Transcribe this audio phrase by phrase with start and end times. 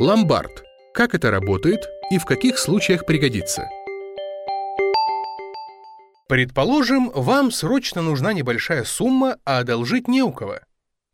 [0.00, 0.62] Ломбард.
[0.94, 3.68] Как это работает и в каких случаях пригодится?
[6.28, 10.60] Предположим, вам срочно нужна небольшая сумма, а одолжить не у кого.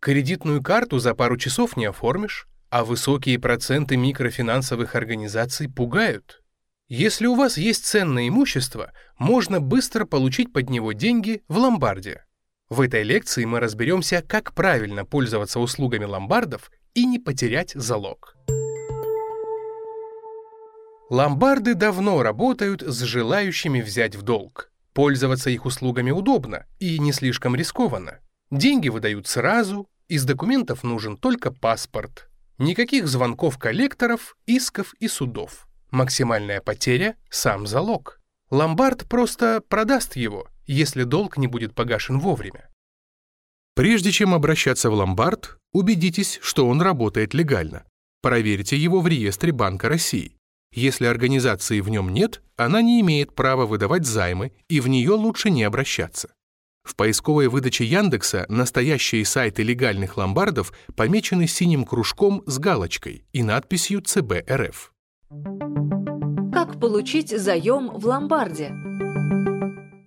[0.00, 6.42] Кредитную карту за пару часов не оформишь, а высокие проценты микрофинансовых организаций пугают.
[6.86, 12.26] Если у вас есть ценное имущество, можно быстро получить под него деньги в ломбарде.
[12.68, 18.36] В этой лекции мы разберемся, как правильно пользоваться услугами ломбардов и не потерять залог.
[21.10, 24.72] Ломбарды давно работают с желающими взять в долг.
[24.94, 28.20] Пользоваться их услугами удобно и не слишком рискованно.
[28.50, 32.30] Деньги выдают сразу, из документов нужен только паспорт.
[32.58, 35.66] Никаких звонков коллекторов, исков и судов.
[35.90, 38.20] Максимальная потеря– сам залог.
[38.50, 42.70] Ломбард просто продаст его, если долг не будет погашен вовремя.
[43.74, 47.84] Прежде чем обращаться в ломбард, убедитесь, что он работает легально.
[48.22, 50.36] Проверьте его в реестре Банка России.
[50.74, 55.50] Если организации в нем нет, она не имеет права выдавать займы, и в нее лучше
[55.50, 56.34] не обращаться.
[56.82, 64.00] В поисковой выдаче Яндекса настоящие сайты легальных ломбардов помечены синим кружком с галочкой и надписью
[64.02, 64.92] ЦБ РФ.
[66.52, 68.74] Как получить заем в ломбарде?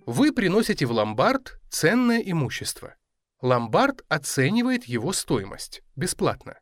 [0.04, 2.94] Вы приносите в ломбард ценное имущество.
[3.40, 6.58] Ломбард оценивает его стоимость бесплатно.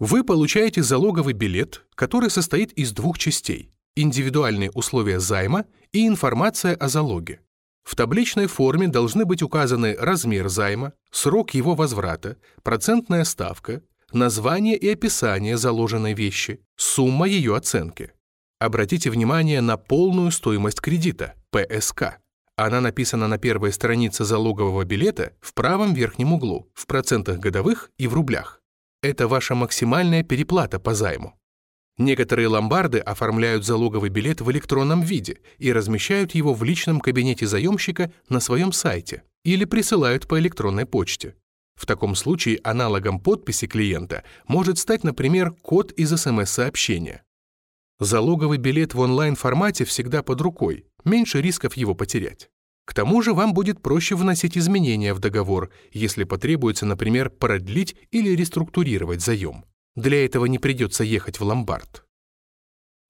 [0.00, 6.88] Вы получаете залоговый билет, который состоит из двух частей– индивидуальные условия займа и информация о
[6.88, 7.40] залоге.
[7.84, 14.88] В табличной форме должны быть указаны размер займа, срок его возврата, процентная ставка, название и
[14.88, 18.10] описание заложенной вещи, сумма ее оценки.
[18.58, 22.18] Обратите внимание на полную стоимость кредита, ПСК.
[22.56, 28.08] Она написана на первой странице залогового билета в правом верхнем углу, в процентах годовых и
[28.08, 28.63] в рублях.
[29.04, 31.34] Это ваша максимальная переплата по займу.
[31.98, 38.10] Некоторые ломбарды оформляют залоговый билет в электронном виде и размещают его в личном кабинете заемщика
[38.30, 41.34] на своем сайте или присылают по электронной почте.
[41.74, 47.24] В таком случае аналогом подписи клиента может стать, например, код из СМС-сообщения.
[48.00, 52.48] Залоговый билет в онлайн-формате всегда под рукой, меньше рисков его потерять.
[52.84, 58.30] К тому же вам будет проще вносить изменения в договор, если потребуется, например, продлить или
[58.30, 59.64] реструктурировать заем.
[59.96, 62.04] Для этого не придется ехать в ломбард.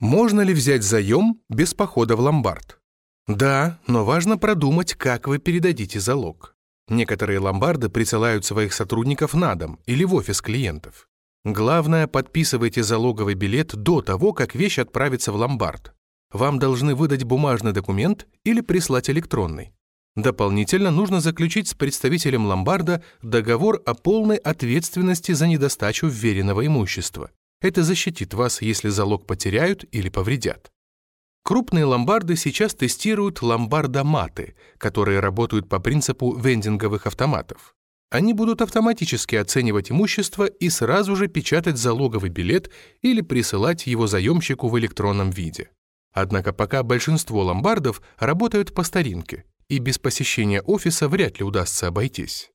[0.01, 2.79] Можно ли взять заем без похода в ломбард?
[3.27, 6.57] Да, но важно продумать, как вы передадите залог.
[6.89, 11.09] Некоторые ломбарды присылают своих сотрудников на дом или в офис клиентов.
[11.45, 15.95] Главное, подписывайте залоговый билет до того, как вещь отправится в ломбард.
[16.35, 19.73] Вам должны выдать бумажный документ или прислать электронный.
[20.17, 27.31] Дополнительно нужно заключить с представителем ломбарда договор о полной ответственности за недостачу вверенного имущества.
[27.61, 30.73] Это защитит вас, если залог потеряют или повредят.
[31.45, 37.77] Крупные ломбарды сейчас тестируют ломбардоматы, которые работают по принципу вендинговых автоматов.
[38.11, 44.69] Они будут автоматически оценивать имущество и сразу же печатать залоговый билет или присылать его заемщику
[44.69, 45.71] в электронном виде.
[46.15, 52.53] Однако пока большинство ломбардов работают по старинке, и без посещения офиса вряд ли удастся обойтись.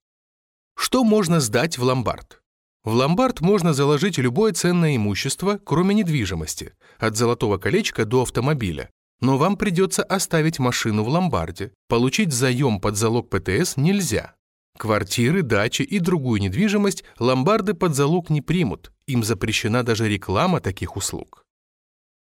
[0.77, 2.41] Что можно сдать в ломбард?
[2.85, 8.89] В ломбард можно заложить любое ценное имущество, кроме недвижимости, от золотого колечка до автомобиля.
[9.19, 11.73] Но вам придется оставить машину в ломбарде.
[11.89, 14.35] Получить заем под залог ПТС нельзя.
[14.77, 20.95] Квартиры, дачи и другую недвижимость ломбарды под залог не примут, им запрещена даже реклама таких
[20.95, 21.43] услуг.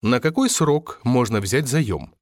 [0.01, 2.13] На какой срок можно взять заем?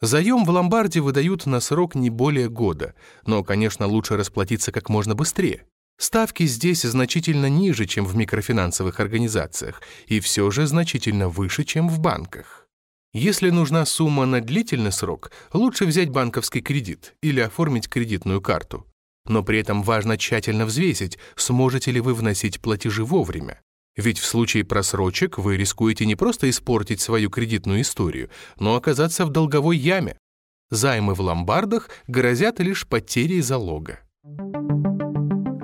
[0.00, 5.14] Заем в ломбарде выдают на срок не более года, но, конечно, лучше расплатиться как можно
[5.14, 5.66] быстрее.
[5.96, 12.00] Ставки здесь значительно ниже, чем в микрофинансовых организациях, и все же значительно выше, чем в
[12.00, 12.66] банках.
[13.12, 18.86] Если нужна сумма на длительный срок, лучше взять банковский кредит или оформить кредитную карту.
[19.26, 23.60] Но при этом важно тщательно взвесить, сможете ли вы вносить платежи вовремя.
[23.96, 29.30] Ведь в случае просрочек вы рискуете не просто испортить свою кредитную историю, но оказаться в
[29.30, 30.16] долговой яме.
[30.70, 34.00] Займы в ломбардах грозят лишь потерей залога.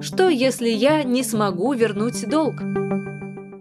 [0.01, 2.57] Что, если я не смогу вернуть долг?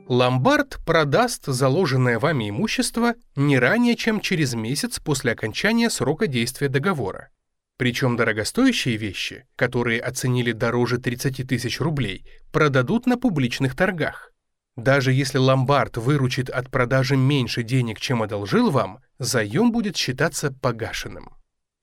[0.07, 7.29] Ломбард продаст заложенное вами имущество не ранее, чем через месяц после окончания срока действия договора.
[7.77, 14.31] Причем дорогостоящие вещи, которые оценили дороже 30 тысяч рублей, продадут на публичных торгах.
[14.77, 21.31] Даже если ломбард выручит от продажи меньше денег, чем одолжил вам, заем будет считаться погашенным.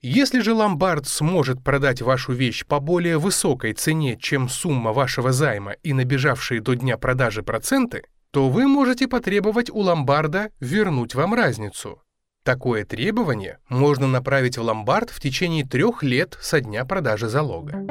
[0.03, 5.73] Если же ломбард сможет продать вашу вещь по более высокой цене, чем сумма вашего займа
[5.85, 8.03] и набежавшие до дня продажи проценты,
[8.33, 12.03] то вы можете потребовать у ломбарда вернуть вам разницу.
[12.43, 17.87] Такое требование можно направить в ломбард в течение трех лет со дня продажи залога.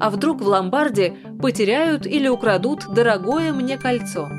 [0.00, 4.30] А вдруг в ломбарде потеряют или украдут дорогое мне кольцо?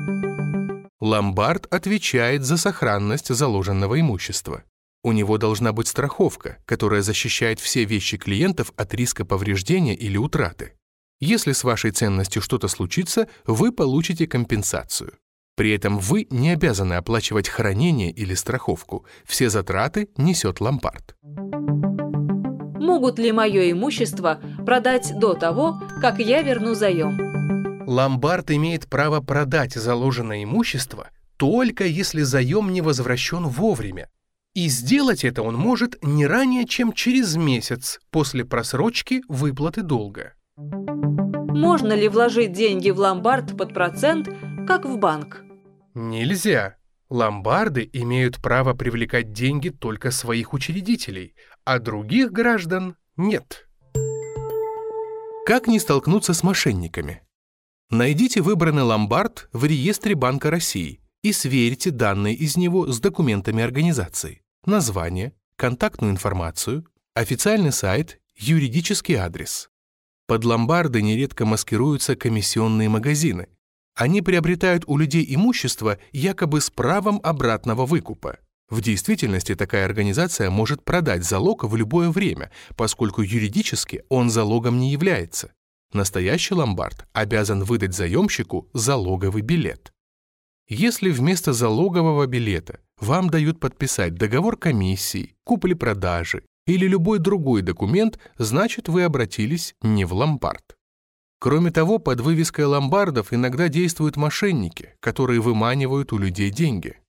[1.00, 4.64] Ломбард отвечает за сохранность заложенного имущества.
[5.02, 10.74] У него должна быть страховка, которая защищает все вещи клиентов от риска повреждения или утраты.
[11.20, 15.14] Если с вашей ценностью что-то случится, вы получите компенсацию.
[15.56, 19.04] При этом вы не обязаны оплачивать хранение или страховку.
[19.26, 21.16] Все затраты несет ломбард.
[22.80, 27.86] Могут ли мое имущество продать до того, как я верну заем?
[27.86, 34.08] Ломбард имеет право продать заложенное имущество только если заем не возвращен вовремя.
[34.54, 40.32] И сделать это он может не ранее, чем через месяц после просрочки выплаты долга.
[40.56, 44.28] Можно ли вложить деньги в ломбард под процент,
[44.66, 45.42] как в банк?
[45.94, 46.76] Нельзя.
[47.10, 51.34] Ломбарды имеют право привлекать деньги только своих учредителей,
[51.64, 53.68] а других граждан нет.
[55.46, 57.22] Как не столкнуться с мошенниками?
[57.90, 64.42] Найдите выбранный ломбард в реестре Банка России и сверьте данные из него с документами организации.
[64.64, 69.70] Название, контактную информацию, официальный сайт, юридический адрес.
[70.26, 73.48] Под ломбарды нередко маскируются комиссионные магазины.
[73.96, 78.38] Они приобретают у людей имущество якобы с правом обратного выкупа.
[78.70, 84.92] В действительности такая организация может продать залог в любое время, поскольку юридически он залогом не
[84.92, 85.52] является.
[85.92, 89.92] Настоящий ломбард обязан выдать заемщику залоговый билет.
[90.68, 98.88] Если вместо залогового билета вам дают подписать договор комиссии, купли-продажи или любой другой документ, значит
[98.88, 100.76] вы обратились не в ломбард.
[101.40, 107.00] Кроме того, под вывеской ломбардов иногда действуют мошенники, которые выманивают у людей деньги.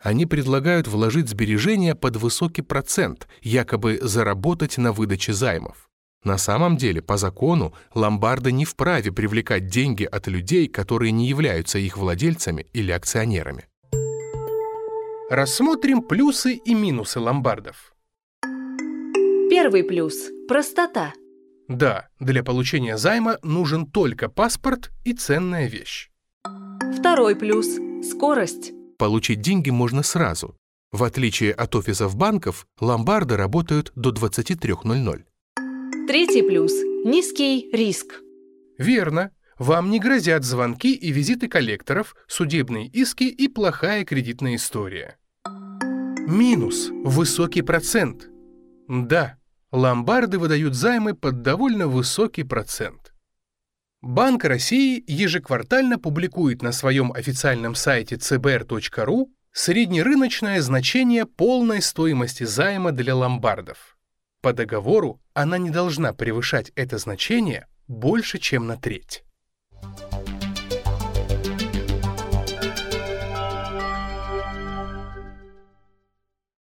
[0.00, 5.88] Они предлагают вложить сбережения под высокий процент, якобы заработать на выдаче займов.
[6.22, 11.78] На самом деле, по закону, ломбарды не вправе привлекать деньги от людей, которые не являются
[11.78, 13.68] их владельцами или акционерами.
[15.30, 17.94] Рассмотрим плюсы и минусы ломбардов.
[19.50, 20.14] Первый плюс–
[20.48, 21.12] простота.
[21.68, 26.10] Да, для получения займа нужен только паспорт и ценная вещь.
[26.98, 27.66] Второй плюс–
[28.02, 28.75] скорость.
[28.98, 30.56] Получить деньги можно сразу.
[30.92, 35.24] В отличие от офисов банков, ломбарды работают до 23.00.
[36.06, 36.72] Третий плюс–
[37.04, 38.20] низкий риск.
[38.78, 39.32] Верно.
[39.58, 45.16] Вам не грозят звонки и визиты коллекторов, судебные иски и плохая кредитная история.
[46.26, 48.28] Минус– высокий процент–
[48.88, 49.38] да,
[49.72, 53.12] ломбарды выдают займы под довольно высокий процент.
[54.06, 63.16] Банк России ежеквартально публикует на своем официальном сайте cbr.ru среднерыночное значение полной стоимости займа для
[63.16, 63.98] ломбардов.
[64.42, 69.24] По договору она не должна превышать это значение больше, чем на треть.